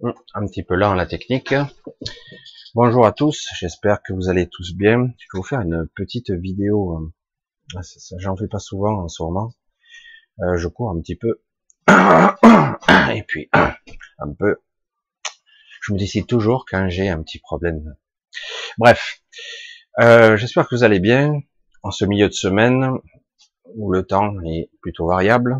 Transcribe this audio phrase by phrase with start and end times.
[0.00, 1.54] Hum, un petit peu lent la technique.
[2.74, 5.06] Bonjour à tous, j'espère que vous allez tous bien.
[5.18, 6.98] Je vais vous faire une petite vidéo.
[7.74, 7.80] Euh,
[8.18, 9.54] j'en fais pas souvent en ce moment.
[10.40, 11.40] Euh, je cours un petit peu.
[13.14, 14.58] Et puis, un peu.
[15.80, 17.96] Je me décide toujours quand j'ai un petit problème.
[18.76, 19.22] Bref,
[20.00, 21.40] euh, j'espère que vous allez bien
[21.82, 22.98] en ce milieu de semaine
[23.76, 25.56] où le temps est plutôt variable.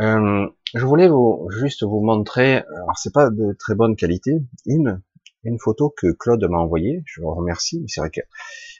[0.00, 5.02] Euh, je voulais vous, juste vous montrer, alors c'est pas de très bonne qualité, une,
[5.44, 8.24] une photo que Claude m'a envoyée, je vous remercie, mais c'est vrai qu'elle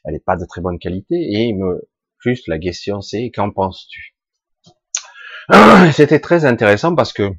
[0.06, 1.88] n'est pas de très bonne qualité, et me,
[2.20, 4.16] juste la question c'est, qu'en penses-tu?
[5.92, 7.30] C'était très intéressant parce que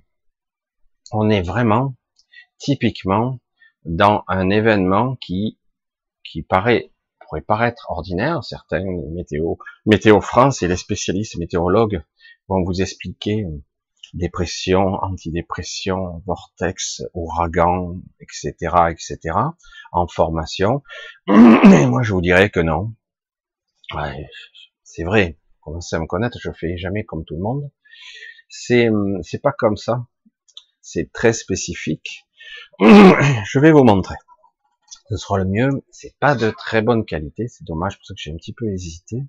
[1.12, 1.95] on est vraiment
[2.60, 3.40] typiquement
[3.86, 5.60] dans un événement qui,
[6.23, 9.56] qui paraît, pourrait paraître ordinaire, certains, météo,
[9.88, 12.04] météo France et les spécialistes météorologues
[12.48, 13.45] vont vous expliquer
[14.14, 18.54] dépression, antidépression, vortex, ouragan, etc.,
[18.90, 19.20] etc.,
[19.92, 20.84] en formation.
[21.28, 22.94] Moi, je vous dirais que non.
[24.84, 25.38] C'est vrai.
[25.62, 27.72] Commencez à me connaître, je fais jamais comme tout le monde.
[28.50, 28.89] C'est,
[29.22, 30.08] c'est pas comme ça.
[30.82, 32.26] C'est très spécifique.
[32.80, 34.16] Je vais vous montrer.
[35.10, 35.70] Ce sera le mieux.
[35.92, 37.48] C'est pas de très bonne qualité.
[37.48, 39.23] C'est dommage pour ça que j'ai un petit peu hésité.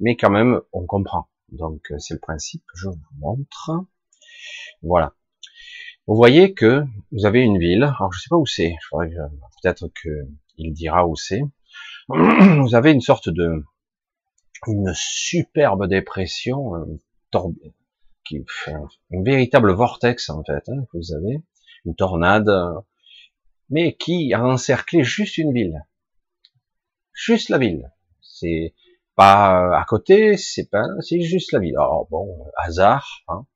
[0.00, 1.28] Mais quand même, on comprend.
[1.50, 2.64] Donc, c'est le principe.
[2.74, 3.70] Je vous montre.
[4.82, 5.14] Voilà.
[6.06, 7.82] Vous voyez que vous avez une ville.
[7.82, 8.74] Alors je sais pas où c'est.
[8.90, 11.42] Peut-être que il dira où c'est.
[12.08, 13.64] Vous avez une sorte de
[14.66, 16.72] une superbe dépression,
[18.24, 20.68] qui fait un véritable vortex en fait.
[20.68, 21.42] Hein, que vous avez
[21.84, 22.50] une tornade,
[23.70, 25.84] mais qui a encerclé juste une ville,
[27.12, 27.92] juste la ville.
[28.22, 28.74] C'est
[29.14, 31.76] pas à côté, c'est pas, c'est juste la ville.
[31.76, 33.24] Alors bon, hasard.
[33.28, 33.46] Hein.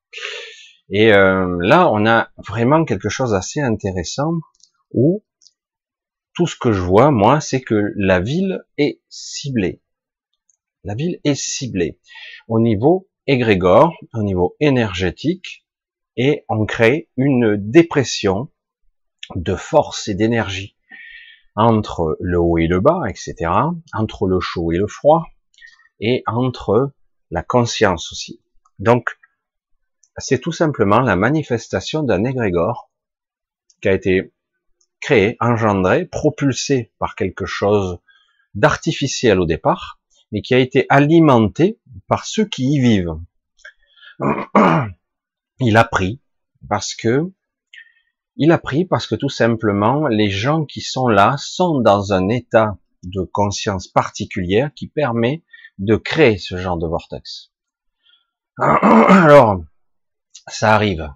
[0.90, 4.32] Et euh, là, on a vraiment quelque chose d'assez intéressant
[4.92, 5.24] où
[6.34, 9.82] tout ce que je vois, moi, c'est que la ville est ciblée.
[10.82, 11.98] La ville est ciblée
[12.48, 15.66] au niveau égrégore, au niveau énergétique,
[16.16, 18.50] et on crée une dépression
[19.36, 20.76] de force et d'énergie
[21.54, 23.52] entre le haut et le bas, etc.,
[23.92, 25.26] entre le chaud et le froid,
[26.00, 26.92] et entre
[27.30, 28.42] la conscience aussi.
[28.78, 29.19] Donc,
[30.20, 32.90] c'est tout simplement la manifestation d'un égrégore
[33.80, 34.32] qui a été
[35.00, 37.98] créé, engendré, propulsé par quelque chose
[38.54, 40.00] d'artificiel au départ,
[40.32, 43.18] mais qui a été alimenté par ceux qui y vivent.
[45.60, 46.20] Il a pris
[46.68, 47.32] parce que
[48.36, 52.28] il a pris parce que tout simplement les gens qui sont là sont dans un
[52.28, 55.42] état de conscience particulière qui permet
[55.78, 57.50] de créer ce genre de vortex.
[58.56, 59.62] Alors,
[60.50, 61.08] ça arrive.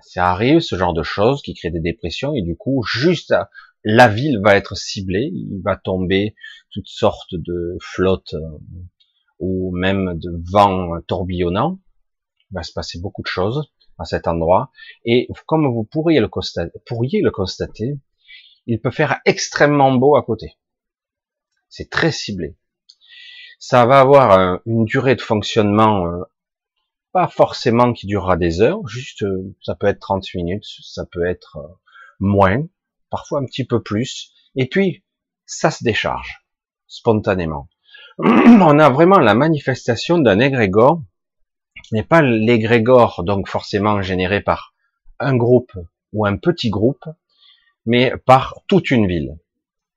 [0.00, 3.34] Ça arrive, ce genre de choses qui créent des dépressions, et du coup, juste
[3.84, 6.34] la ville va être ciblée, il va tomber
[6.70, 8.58] toutes sortes de flottes euh,
[9.38, 11.80] ou même de vents tourbillonnants.
[12.50, 14.70] Il va se passer beaucoup de choses à cet endroit.
[15.04, 17.98] Et comme vous pourriez le constater, pourriez le constater,
[18.66, 20.56] il peut faire extrêmement beau à côté.
[21.68, 22.56] C'est très ciblé.
[23.58, 26.22] Ça va avoir euh, une durée de fonctionnement euh,
[27.12, 31.26] pas forcément qui durera des heures, juste euh, ça peut être 30 minutes, ça peut
[31.26, 31.68] être euh,
[32.20, 32.66] moins,
[33.10, 35.04] parfois un petit peu plus, et puis
[35.44, 36.44] ça se décharge
[36.86, 37.68] spontanément.
[38.18, 41.02] On a vraiment la manifestation d'un égrégore,
[41.92, 44.74] n'est pas l'égrégore donc forcément généré par
[45.18, 45.72] un groupe
[46.12, 47.04] ou un petit groupe,
[47.86, 49.36] mais par toute une ville.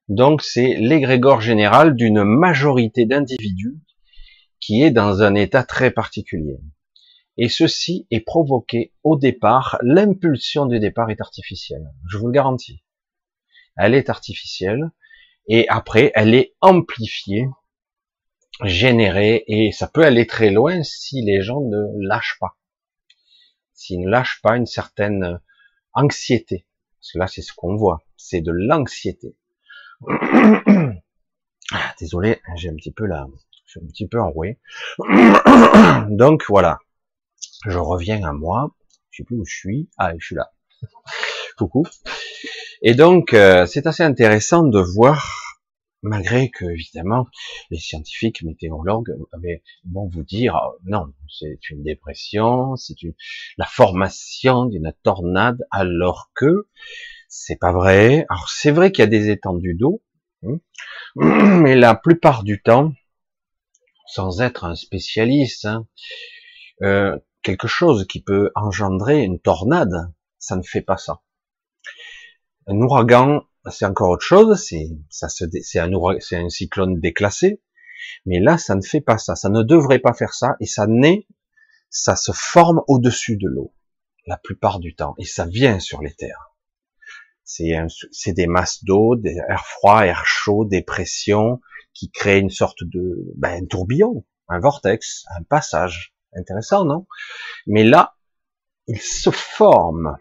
[0.09, 3.77] Donc c'est l'égrégore général d'une majorité d'individus
[4.59, 6.59] qui est dans un état très particulier.
[7.37, 12.81] Et ceci est provoqué au départ, l'impulsion du départ est artificielle, je vous le garantis.
[13.75, 14.91] Elle est artificielle,
[15.47, 17.49] et après, elle est amplifiée,
[18.63, 22.57] générée, et ça peut aller très loin si les gens ne lâchent pas.
[23.73, 25.41] S'ils ne lâchent pas une certaine
[25.91, 26.65] anxiété.
[27.01, 28.05] Parce que là, c'est ce qu'on voit.
[28.15, 29.35] C'est de l'anxiété.
[31.71, 33.25] Ah, désolé, j'ai un petit peu là,
[33.65, 34.59] je suis un petit peu enroué.
[36.09, 36.77] Donc voilà
[37.65, 38.75] je reviens à moi,
[39.11, 40.51] je sais plus où je suis, ah je suis là,
[41.57, 41.85] coucou.
[42.81, 45.57] Et donc euh, c'est assez intéressant de voir,
[46.01, 47.25] malgré que évidemment
[47.71, 49.15] les scientifiques météorologues
[49.91, 53.13] vont vous dire oh, non, c'est une dépression, c'est une
[53.57, 56.67] la formation d'une tornade, alors que
[57.27, 58.25] c'est pas vrai.
[58.29, 60.03] Alors c'est vrai qu'il y a des étendues d'eau,
[60.43, 60.59] hein,
[61.15, 62.93] mais la plupart du temps,
[64.07, 65.87] sans être un spécialiste, hein,
[66.81, 71.21] euh, quelque chose qui peut engendrer une tornade, ça ne fait pas ça.
[72.67, 74.89] Un ouragan, c'est encore autre chose, c'est
[76.35, 77.61] un cyclone déclassé,
[78.25, 80.87] mais là ça ne fait pas ça, ça ne devrait pas faire ça et ça
[80.87, 81.27] naît,
[81.89, 83.73] ça se forme au-dessus de l'eau
[84.25, 86.55] la plupart du temps et ça vient sur les terres.
[87.43, 91.61] C'est des masses d'eau, des air froid, air chaud, des pressions
[91.93, 96.14] qui créent une sorte de ben, tourbillon, un vortex, un passage.
[96.35, 97.07] Intéressant, non?
[97.67, 98.15] Mais là,
[98.87, 100.17] il se forme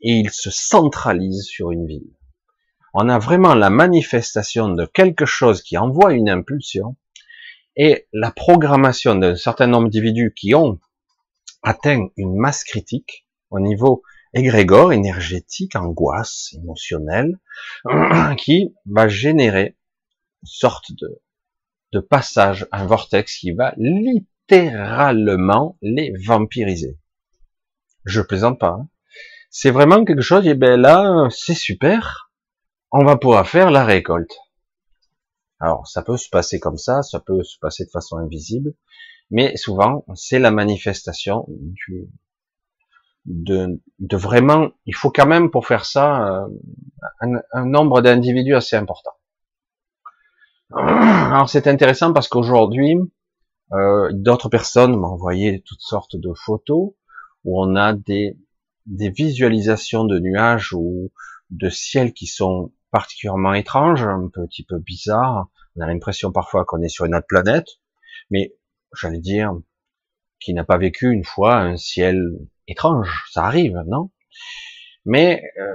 [0.00, 2.16] et il se centralise sur une ville.
[2.94, 6.96] On a vraiment la manifestation de quelque chose qui envoie une impulsion
[7.76, 10.78] et la programmation d'un certain nombre d'individus qui ont
[11.62, 17.38] atteint une masse critique au niveau égrégore, énergétique, angoisse, émotionnelle,
[18.38, 19.76] qui va générer
[20.42, 21.20] une sorte de,
[21.92, 23.74] de passage, un vortex qui va
[24.50, 26.98] littéralement les vampiriser.
[28.04, 28.78] Je plaisante pas.
[28.80, 28.88] Hein.
[29.50, 32.30] C'est vraiment quelque chose, et ben là, c'est super,
[32.92, 34.36] on va pouvoir faire la récolte.
[35.58, 38.72] Alors, ça peut se passer comme ça, ça peut se passer de façon invisible,
[39.30, 42.08] mais souvent, c'est la manifestation du,
[43.26, 43.78] de,
[44.12, 46.44] vraiment, il faut quand même pour faire ça
[47.22, 49.12] euh, un, nombre d'individus assez important.
[50.72, 52.94] Alors c'est intéressant parce qu'aujourd'hui,
[53.72, 56.92] euh, d'autres personnes m'ont envoyé toutes sortes de photos
[57.44, 58.36] où on a des,
[58.86, 61.10] des visualisations de nuages ou
[61.50, 65.48] de ciels qui sont particulièrement étranges, un petit peu bizarres.
[65.76, 67.68] On a l'impression parfois qu'on est sur une autre planète,
[68.30, 68.54] mais
[68.94, 69.52] j'allais dire,
[70.40, 74.10] qui n'a pas vécu une fois un ciel étrange, ça arrive, non?
[75.04, 75.74] Mais euh,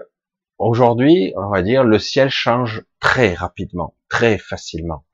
[0.57, 5.05] aujourd'hui, on va dire, le ciel change très rapidement, très facilement.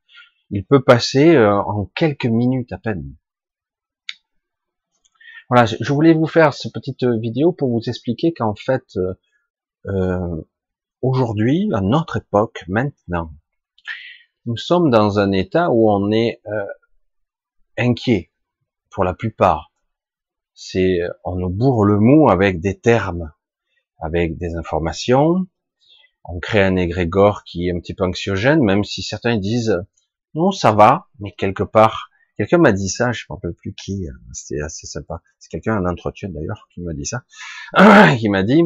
[0.51, 3.15] Il peut passer euh, en quelques minutes à peine.
[5.49, 8.85] Voilà, je voulais vous faire cette petite vidéo pour vous expliquer qu'en fait,
[9.85, 10.41] euh,
[11.01, 13.33] aujourd'hui, à notre époque, maintenant,
[14.45, 16.41] nous sommes dans un état où on est
[17.77, 18.31] inquiet
[18.91, 19.71] pour la plupart
[20.63, 23.31] c'est on nous bourre le mou avec des termes,
[23.99, 25.47] avec des informations.
[26.23, 29.83] On crée un égrégore qui est un petit peu anxiogène, même si certains disent
[30.33, 33.73] non, ça va, mais quelque part, quelqu'un m'a dit ça, je ne me rappelle plus
[33.73, 35.21] qui, c'était assez sympa.
[35.39, 37.23] C'est quelqu'un un entretien d'ailleurs qui m'a dit ça,
[38.17, 38.63] qui m'a dit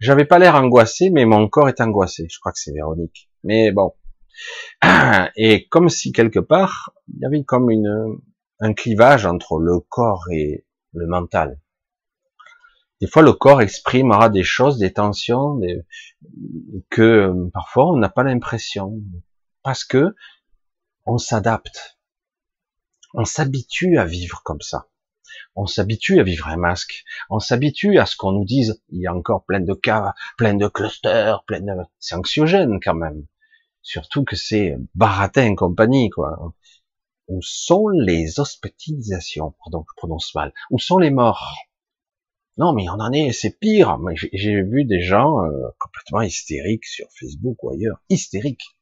[0.00, 2.26] j'avais pas l'air angoissé, mais mon corps est angoissé.
[2.30, 3.30] Je crois que c'est Véronique.
[3.42, 3.94] Mais bon.
[5.36, 8.18] Et comme si quelque part, il y avait comme une,
[8.60, 11.60] un clivage entre le corps et, le mental.
[13.00, 15.58] Des fois, le corps exprimera des choses, des tensions,
[16.90, 19.00] que euh, parfois on n'a pas l'impression,
[19.62, 20.14] parce que
[21.06, 21.98] on s'adapte,
[23.14, 24.88] on s'habitue à vivre comme ça.
[25.56, 27.04] On s'habitue à vivre un masque.
[27.30, 28.82] On s'habitue à ce qu'on nous dise.
[28.88, 31.72] Il y a encore plein de cas, plein de clusters, plein de.
[31.98, 33.26] C'est anxiogène quand même.
[33.82, 36.54] Surtout que c'est baratin et compagnie, quoi.
[37.28, 39.54] Où sont les hospitalisations?
[39.62, 40.52] Pardon, je prononce mal.
[40.70, 41.54] Où sont les morts?
[42.56, 43.98] Non, mais on en est, c'est pire.
[44.32, 48.76] J'ai vu des gens euh, complètement hystériques sur Facebook ou ailleurs, hystériques,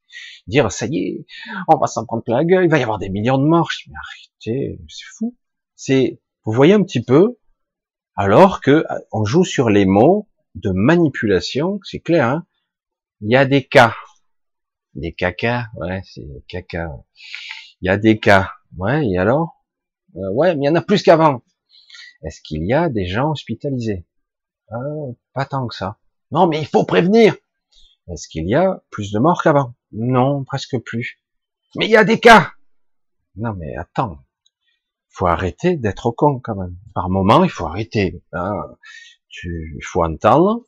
[0.47, 1.27] dire ça y est,
[1.69, 3.71] on va s'en prendre plein la gueule, il va y avoir des millions de morts.
[3.71, 5.37] Je dis, mais arrêtez, c'est fou.
[5.77, 7.39] C'est, vous voyez un petit peu,
[8.17, 12.27] alors que euh, on joue sur les mots de manipulation, c'est clair.
[12.27, 12.47] Hein
[13.21, 13.95] il y a des cas,
[14.95, 16.91] des caca, ouais, c'est caca.
[17.81, 18.51] Il y a des cas.
[18.77, 19.65] Ouais, et alors?
[20.17, 21.43] Euh, Ouais, mais il y en a plus qu'avant.
[22.25, 24.07] Est-ce qu'il y a des gens hospitalisés?
[24.73, 25.99] Euh, Pas tant que ça.
[26.31, 27.37] Non, mais il faut prévenir.
[28.09, 29.75] Est-ce qu'il y a plus de morts qu'avant?
[29.93, 31.21] Non, presque plus.
[31.77, 32.53] Mais il y a des cas.
[33.37, 34.19] Non, mais attends.
[35.09, 36.77] Faut arrêter d'être con quand même.
[36.95, 38.23] Par moment, il faut arrêter.
[38.33, 38.55] Hein.
[39.29, 40.65] Tu, il faut entendre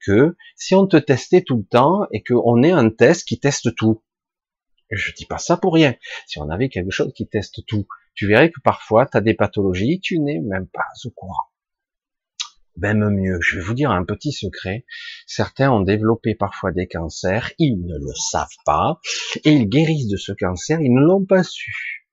[0.00, 3.74] que si on te testait tout le temps et qu'on ait un test qui teste
[3.74, 4.02] tout,
[4.90, 5.94] je dis pas ça pour rien.
[6.26, 9.34] Si on avait quelque chose qui teste tout, tu verrais que parfois tu as des
[9.34, 11.50] pathologies, tu n'es même pas au courant.
[12.76, 14.84] Même mieux, je vais vous dire un petit secret.
[15.26, 19.00] Certains ont développé parfois des cancers, ils ne le savent pas,
[19.44, 22.06] et ils guérissent de ce cancer, ils ne l'ont pas su.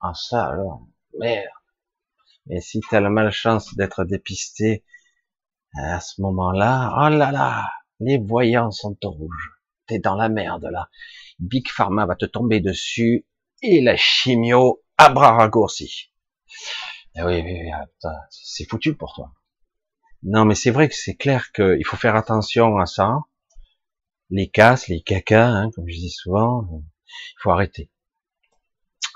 [0.00, 0.86] Ah ça alors,
[1.18, 1.48] merde.
[2.50, 4.84] Et si tu as la malchance d'être dépisté
[5.76, 7.66] à ce moment-là, oh là là,
[8.00, 9.52] les voyants sont au rouge.
[9.86, 10.90] T'es dans la merde là.
[11.38, 13.26] Big Pharma va te tomber dessus
[13.62, 15.50] et la chimio à bras.
[17.16, 19.32] Eh oui, oui, oui c'est foutu pour toi.
[20.24, 23.20] Non, mais c'est vrai que c'est clair qu'il faut faire attention à ça.
[24.30, 26.66] Les casses, les cacas, hein, comme je dis souvent,
[27.06, 27.90] il faut arrêter.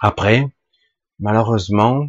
[0.01, 0.45] Après,
[1.19, 2.07] malheureusement,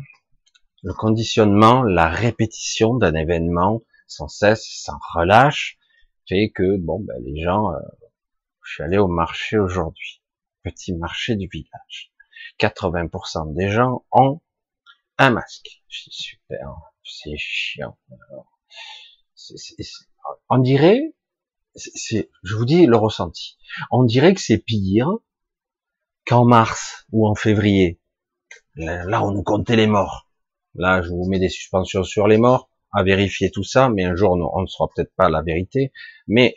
[0.84, 5.78] le conditionnement, la répétition d'un événement sans cesse, sans relâche,
[6.28, 7.74] fait que bon, ben, les gens.
[7.74, 7.80] Euh,
[8.66, 10.22] je suis allé au marché aujourd'hui,
[10.62, 12.12] petit marché du village.
[12.60, 14.42] 80% des gens ont
[15.18, 15.82] un masque.
[15.88, 17.98] Je super, c'est chiant.
[20.50, 21.14] On dirait,
[21.76, 23.58] je vous dis le ressenti.
[23.92, 25.12] On dirait que c'est pire
[26.26, 28.00] qu'en mars ou en février.
[28.76, 30.30] Là, on nous comptait les morts.
[30.76, 34.16] Là, je vous mets des suspensions sur les morts à vérifier tout ça, mais un
[34.16, 35.92] jour, on ne saura peut-être pas la vérité.
[36.28, 36.56] Mais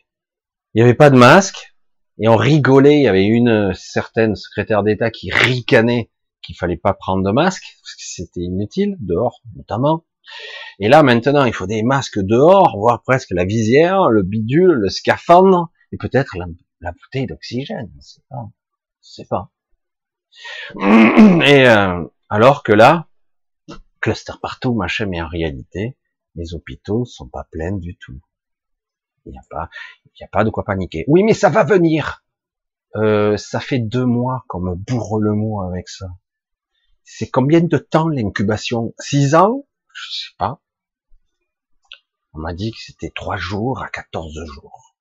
[0.75, 1.75] il n'y avait pas de masque
[2.19, 2.99] et on rigolait.
[2.99, 6.11] Il y avait une certaine secrétaire d'État qui ricanait
[6.43, 10.05] qu'il fallait pas prendre de masque parce que c'était inutile dehors, notamment.
[10.79, 14.89] Et là, maintenant, il faut des masques dehors, voire presque la visière, le bidule, le
[14.89, 17.91] scaphandre, et peut-être la, bouteille d'oxygène.
[18.01, 18.51] Sais pas.
[19.01, 19.51] Sais pas.
[21.47, 23.09] Et euh, alors que là,
[24.01, 25.97] cluster partout, machin, mais en réalité,
[26.35, 28.21] les hôpitaux sont pas pleins du tout.
[29.27, 29.69] Il n'y a pas,
[30.05, 31.05] il a pas de quoi paniquer.
[31.07, 32.25] Oui, mais ça va venir.
[32.97, 36.07] Euh, ça fait deux mois qu'on me bourre le mot avec ça.
[37.05, 38.95] C'est combien de temps l'incubation?
[38.99, 39.67] Six ans?
[39.95, 40.61] Je sais pas.
[42.35, 44.97] On m'a dit que c'était trois jours à 14 jours.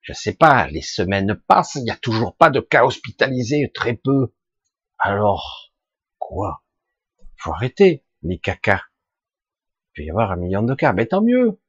[0.00, 3.94] Je sais pas, les semaines passent, il n'y a toujours pas de cas hospitalisés, très
[3.94, 4.34] peu.
[4.98, 5.72] Alors,
[6.18, 6.64] quoi?
[7.36, 8.82] Faut arrêter les cacas.
[9.88, 11.60] Il peut y avoir un million de cas, mais tant mieux.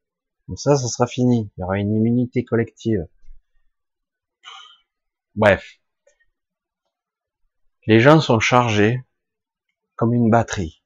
[0.46, 1.52] Comme ça, ça sera fini.
[1.58, 3.08] Il y aura une immunité collective.
[5.36, 5.80] Bref.
[7.86, 9.04] Les gens sont chargés
[9.96, 10.83] comme une batterie.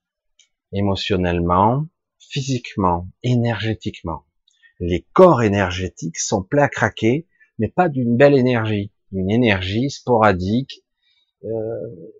[0.74, 1.88] Émotionnellement,
[2.20, 4.26] physiquement, énergétiquement.
[4.80, 8.92] Les corps énergétiques sont pleins à craquer, mais pas d'une belle énergie.
[9.12, 10.84] Une énergie sporadique,
[11.46, 12.14] euh,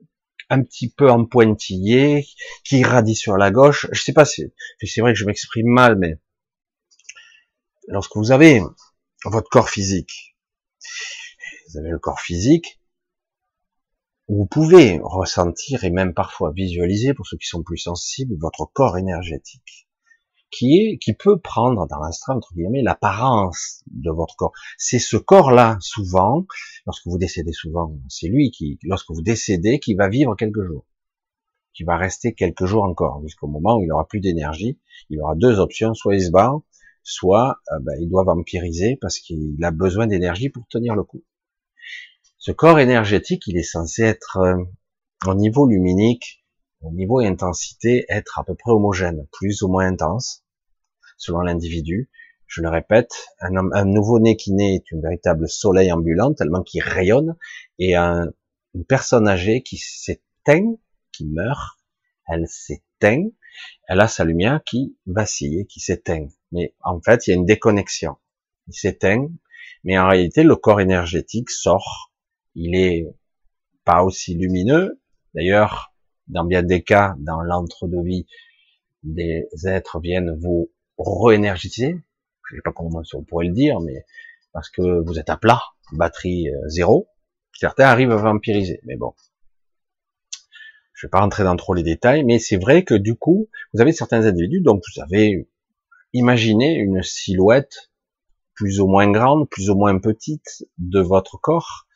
[0.50, 2.26] un petit peu en pointillé,
[2.64, 3.88] qui irradie sur la gauche.
[3.92, 4.46] Je sais pas si,
[4.82, 6.16] c'est vrai que je m'exprime mal, mais
[7.88, 8.62] lorsque vous avez
[9.26, 10.38] votre corps physique,
[11.70, 12.80] vous avez le corps physique,
[14.28, 18.98] vous pouvez ressentir et même parfois visualiser, pour ceux qui sont plus sensibles, votre corps
[18.98, 19.88] énergétique,
[20.50, 24.54] qui peut prendre dans l'instant, entre guillemets, l'apparence de votre corps.
[24.78, 26.46] C'est ce corps-là, souvent,
[26.86, 30.86] lorsque vous décédez souvent, c'est lui qui, lorsque vous décédez, qui va vivre quelques jours,
[31.74, 34.80] qui va rester quelques jours encore, jusqu'au moment où il aura plus d'énergie.
[35.10, 36.54] Il aura deux options, soit il se bat,
[37.04, 41.24] soit euh, ben, il doit vampiriser parce qu'il a besoin d'énergie pour tenir le coup.
[42.48, 44.64] Ce corps énergétique, il est censé être euh,
[45.26, 46.46] au niveau luminique,
[46.80, 50.46] au niveau intensité, être à peu près homogène, plus ou moins intense,
[51.18, 52.10] selon l'individu.
[52.46, 53.12] Je le répète,
[53.42, 57.36] un, nouveau-né qui naît est une véritable soleil ambulant, tellement qu'il rayonne,
[57.80, 58.32] et un,
[58.74, 60.76] une personne âgée qui s'éteint,
[61.12, 61.78] qui meurt,
[62.30, 63.26] elle s'éteint,
[63.90, 66.28] elle a sa lumière qui vacille, qui s'éteint.
[66.54, 68.16] Mais en fait, il y a une déconnexion.
[68.70, 69.28] Il s'éteint,
[69.84, 72.08] mais en réalité, le corps énergétique sort
[72.58, 73.08] il est
[73.86, 75.00] pas aussi lumineux.
[75.34, 75.94] D'ailleurs,
[76.28, 78.26] dans bien des cas, dans l'entre-deux-vie,
[79.04, 81.96] des êtres viennent vous re-énergiser.
[82.50, 84.06] Je sais pas comment on pourrait le dire, mais
[84.54, 85.62] parce que vous êtes à plat,
[85.92, 87.08] batterie euh, zéro.
[87.54, 89.14] Certains arrivent à vampiriser, mais bon.
[90.94, 93.82] Je vais pas rentrer dans trop les détails, mais c'est vrai que du coup, vous
[93.82, 95.48] avez certains individus, donc vous avez
[96.14, 97.92] imaginé une silhouette
[98.56, 101.87] plus ou moins grande, plus ou moins petite de votre corps,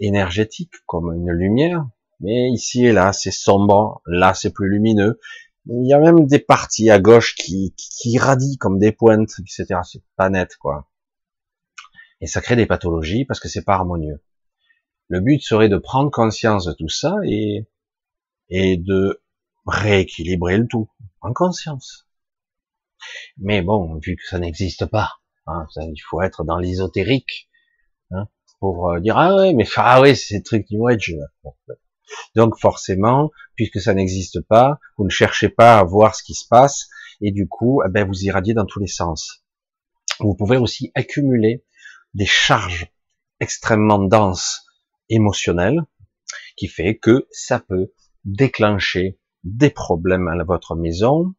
[0.00, 1.86] énergétique, comme une lumière,
[2.20, 5.20] mais ici et là, c'est sombre, là, c'est plus lumineux.
[5.66, 9.80] Il y a même des parties à gauche qui, qui, radient comme des pointes, etc.
[9.82, 10.88] C'est pas net, quoi.
[12.20, 14.22] Et ça crée des pathologies parce que c'est pas harmonieux.
[15.08, 17.68] Le but serait de prendre conscience de tout ça et,
[18.48, 19.22] et de
[19.66, 20.88] rééquilibrer le tout
[21.20, 22.08] en conscience.
[23.36, 27.50] Mais bon, vu que ça n'existe pas, hein, il faut être dans l'ésotérique,
[28.10, 28.28] hein,
[28.60, 31.14] pour euh, dire ah ouais mais ah ouais c'est truc du wedge
[32.34, 36.46] donc forcément puisque ça n'existe pas vous ne cherchez pas à voir ce qui se
[36.48, 36.88] passe
[37.20, 39.44] et du coup eh ben vous irradiez dans tous les sens.
[40.20, 41.64] Vous pouvez aussi accumuler
[42.14, 42.86] des charges
[43.40, 44.64] extrêmement denses
[45.08, 45.82] émotionnelles
[46.56, 47.92] qui fait que ça peut
[48.24, 51.34] déclencher des problèmes à votre maison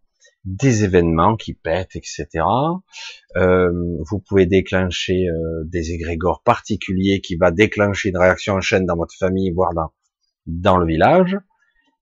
[0.48, 2.28] des événements qui pètent, etc.
[3.36, 3.70] Euh,
[4.10, 8.96] vous pouvez déclencher euh, des égrégores particuliers qui va déclencher une réaction en chaîne dans
[8.96, 9.92] votre famille, voire dans,
[10.46, 11.38] dans le village.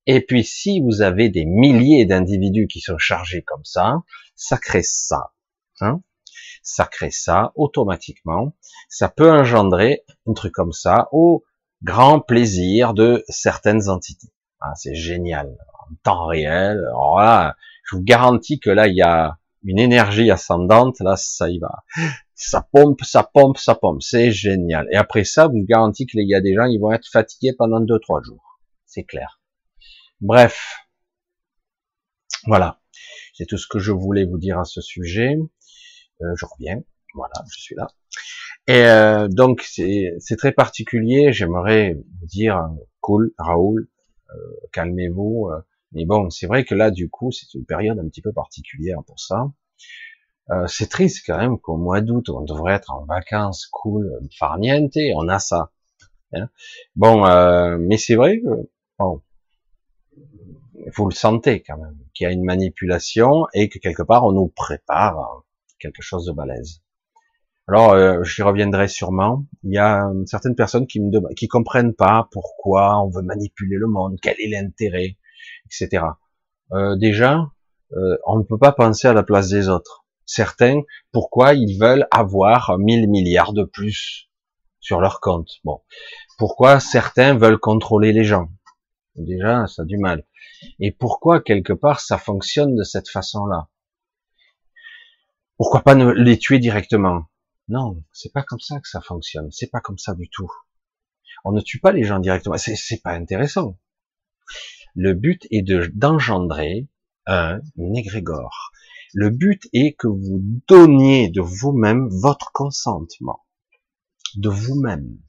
[0.05, 4.03] Et puis si vous avez des milliers d'individus qui sont chargés comme ça,
[4.35, 5.31] ça crée ça.
[5.81, 6.01] Hein
[6.61, 8.55] ça crée ça automatiquement.
[8.89, 11.43] Ça peut engendrer un truc comme ça au
[11.83, 14.33] grand plaisir de certaines entités.
[14.59, 15.55] Ah, c'est génial.
[15.73, 16.79] En temps réel.
[16.89, 17.53] Alors
[17.85, 21.83] je vous garantis que là, il y a une énergie ascendante, là, ça y va.
[22.35, 24.01] Ça pompe, ça pompe, ça pompe.
[24.01, 24.87] C'est génial.
[24.91, 27.79] Et après ça, vous garantis qu'il y a des gens, ils vont être fatigués pendant
[27.79, 28.59] deux, trois jours.
[28.85, 29.41] C'est clair.
[30.21, 30.77] Bref.
[32.45, 32.79] Voilà.
[33.33, 35.35] C'est tout ce que je voulais vous dire à ce sujet.
[36.21, 36.81] Euh, je reviens.
[37.13, 37.87] Voilà, je suis là.
[38.67, 41.31] Et euh, donc c'est très particulier.
[41.31, 43.87] J'aimerais vous dire, cool, Raoul,
[44.29, 44.33] euh,
[44.73, 45.49] calmez-vous.
[45.95, 48.31] Euh, mais bon, c'est vrai que là, du coup, c'est une période un petit peu
[48.31, 49.51] particulière pour ça.
[50.51, 54.97] Euh, c'est triste quand même qu'au mois d'août, on devrait être en vacances, cool, farniente,
[55.15, 55.71] on a ça.
[56.33, 56.49] Hein.
[56.95, 59.21] bon, euh, mais c'est vrai que bon,
[60.95, 64.33] vous le sentez quand même, qu'il y a une manipulation et que quelque part on
[64.33, 65.43] nous prépare
[65.79, 66.81] quelque chose de balèze.
[67.67, 69.45] Alors, euh, j'y reviendrai sûrement.
[69.63, 73.87] Il y a certaines personnes qui me qui comprennent pas pourquoi on veut manipuler le
[73.87, 75.17] monde, quel est l'intérêt,
[75.65, 76.05] etc.
[76.71, 77.51] Euh, déjà,
[77.93, 80.05] euh, on ne peut pas penser à la place des autres.
[80.25, 84.29] Certains, pourquoi ils veulent avoir 1000 milliards de plus
[84.79, 85.49] sur leur compte?
[85.63, 85.81] Bon,
[86.37, 88.49] pourquoi certains veulent contrôler les gens?
[89.15, 90.25] Déjà, ça a du mal.
[90.79, 93.69] Et pourquoi quelque part ça fonctionne de cette façon-là?
[95.57, 97.25] Pourquoi pas ne les tuer directement?
[97.67, 99.51] Non, c'est pas comme ça que ça fonctionne.
[99.51, 100.51] C'est pas comme ça du tout.
[101.45, 102.57] On ne tue pas les gens directement.
[102.57, 103.77] C'est pas intéressant.
[104.97, 106.87] Le but est de d'engendrer
[107.25, 107.59] un
[107.95, 108.71] égrégore.
[109.13, 113.45] Le but est que vous donniez de vous-même votre consentement.
[114.37, 115.19] De vous-même.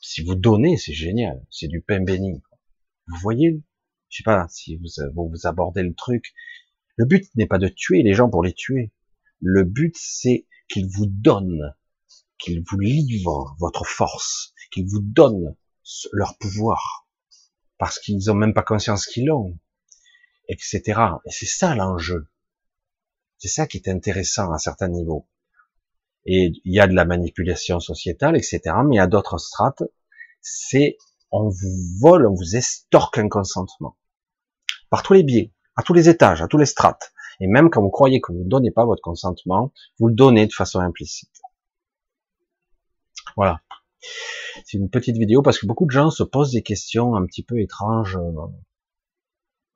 [0.00, 1.44] Si vous donnez, c'est génial.
[1.50, 2.42] C'est du pain béni.
[3.08, 3.62] Vous voyez?
[4.08, 6.32] Je sais pas si vous, vous abordez le truc.
[6.96, 8.90] Le but n'est pas de tuer les gens pour les tuer.
[9.40, 11.74] Le but, c'est qu'ils vous donnent,
[12.38, 15.54] qu'ils vous livrent votre force, qu'ils vous donnent
[16.12, 17.07] leur pouvoir
[17.78, 19.56] parce qu'ils ont même pas conscience qu'ils l'ont,
[20.48, 20.82] etc.
[21.24, 22.28] Et c'est ça l'enjeu.
[23.38, 25.26] C'est ça qui est intéressant à certains niveaux.
[26.26, 28.60] Et il y a de la manipulation sociétale, etc.
[28.84, 29.84] Mais il y a d'autres strates.
[30.40, 30.98] C'est
[31.30, 33.96] on vous vole, on vous estorque un consentement
[34.90, 37.12] par tous les biais, à tous les étages, à tous les strates.
[37.40, 40.46] Et même quand vous croyez que vous ne donnez pas votre consentement, vous le donnez
[40.46, 41.40] de façon implicite.
[43.36, 43.60] Voilà.
[44.64, 47.42] C'est une petite vidéo parce que beaucoup de gens se posent des questions un petit
[47.42, 48.46] peu étranges, euh,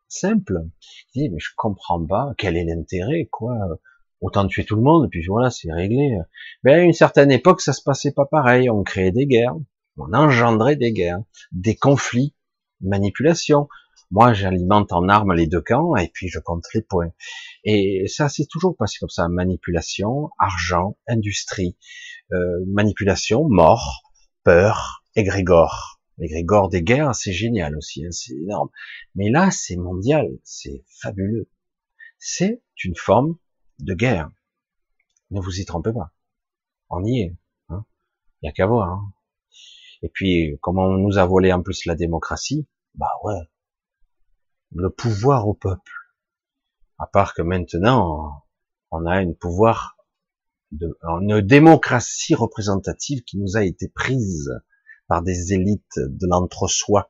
[0.09, 0.59] simples.
[1.15, 3.57] Ils disent, mais je comprends pas, quel est l'intérêt, quoi?
[4.21, 6.17] Autant tuer tout le monde, puis voilà, c'est réglé.
[6.63, 8.71] Mais à une certaine époque, ça se passait pas pareil.
[8.71, 9.57] On créait des guerres,
[9.97, 12.35] on engendrait des guerres, des conflits,
[12.81, 13.69] manipulation.
[14.11, 17.13] Moi, j'alimente en armes les deux camps, et puis je compte les points.
[17.65, 19.29] Et ça, c'est toujours passé comme ça.
[19.29, 21.77] Manipulation, argent, industrie,
[22.33, 24.03] euh, manipulation, mort,
[24.45, 26.01] peur, égrégore.
[26.19, 28.69] L'égrégore des guerres, c'est génial aussi, hein, c'est énorme.
[29.15, 31.51] Mais là, c'est mondial, c'est fabuleux.
[32.19, 33.37] C'est une forme
[33.79, 34.31] de guerre.
[35.31, 36.13] Ne vous y trompez pas.
[36.91, 37.37] On y est.
[37.71, 37.85] Hein.
[38.41, 38.89] Il n'y a qu'à voir.
[38.89, 39.13] Hein.
[40.03, 42.67] Et puis, comment on nous a volé en plus la démocratie?
[42.95, 43.41] Bah ouais.
[44.75, 45.93] Le pouvoir au peuple.
[46.99, 48.45] À part que maintenant,
[48.91, 49.97] on a un pouvoir
[50.81, 54.51] une démocratie représentative qui nous a été prise
[55.09, 57.09] par des élites de l'entre-soi.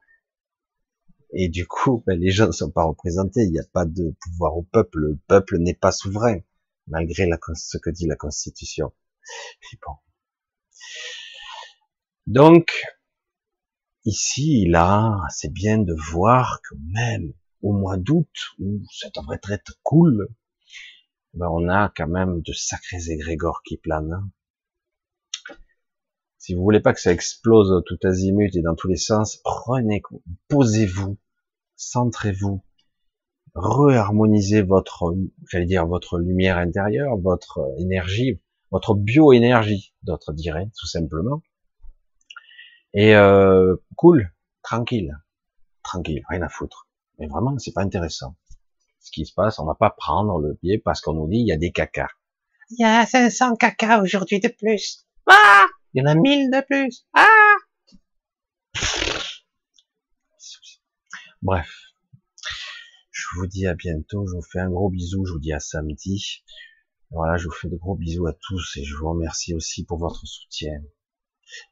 [1.35, 3.42] Et du coup, ben, les gens ne sont pas représentés.
[3.42, 4.98] Il n'y a pas de pouvoir au peuple.
[4.98, 6.38] Le peuple n'est pas souverain,
[6.88, 8.92] malgré ce que dit la Constitution.
[12.27, 12.70] Donc,
[14.05, 19.79] ici, là, c'est bien de voir que même au mois d'août, où ça devrait être
[19.83, 20.29] cool,
[21.35, 24.12] ben on a quand même de sacrés égrégores qui planent.
[24.12, 24.31] Hein.
[26.38, 30.03] Si vous voulez pas que ça explose tout azimut et dans tous les sens, prenez,
[30.49, 31.16] posez-vous,
[31.77, 32.64] centrez-vous,
[33.55, 35.14] reharmonisez votre,
[35.49, 38.40] j'allais dire, votre lumière intérieure, votre énergie,
[38.71, 41.42] votre bioénergie, d'autres diraient, tout simplement.
[42.95, 45.16] Et euh, cool, tranquille,
[45.83, 46.88] tranquille, rien à foutre.
[47.18, 48.37] Mais vraiment, c'est pas intéressant
[49.02, 51.46] ce qui se passe, on va pas prendre le pied parce qu'on nous dit il
[51.46, 52.08] y a des cacas.
[52.70, 55.04] Il y a 500 cacas aujourd'hui de plus.
[55.26, 57.04] Ah Il y en a 1000 de plus.
[57.12, 57.26] Ah
[61.42, 61.68] Bref.
[63.10, 65.58] Je vous dis à bientôt, je vous fais un gros bisou, je vous dis à
[65.58, 66.44] samedi.
[67.10, 69.98] Voilà, je vous fais de gros bisous à tous et je vous remercie aussi pour
[69.98, 70.80] votre soutien.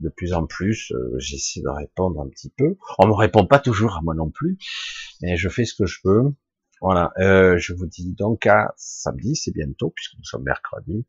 [0.01, 2.77] De plus en plus, euh, j'essaie de répondre un petit peu.
[2.99, 4.59] On me répond pas toujours à moi non plus,
[5.23, 6.35] mais je fais ce que je peux.
[6.81, 11.07] Voilà, euh, je vous dis donc à samedi, c'est bientôt, puisque nous sommes mercredi,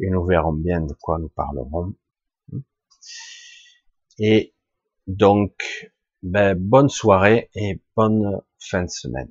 [0.00, 1.94] et nous verrons bien de quoi nous parlerons.
[4.18, 4.54] Et
[5.06, 9.30] donc, ben, bonne soirée et bonne fin de semaine.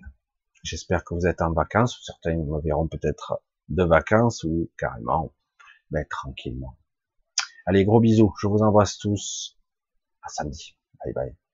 [0.63, 5.33] J'espère que vous êtes en vacances, certains me verront peut-être de vacances ou carrément
[5.91, 6.77] ben, tranquillement.
[7.65, 8.33] Allez, gros bisous.
[8.39, 9.57] Je vous embrasse tous.
[10.21, 10.77] À samedi.
[11.03, 11.46] Bye bye.